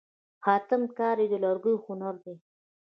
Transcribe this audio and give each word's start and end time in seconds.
خاتم 0.43 0.81
کاري 0.97 1.25
د 1.29 1.33
لرګیو 1.43 1.83
هنر 1.85 2.15
دی. 2.23 2.35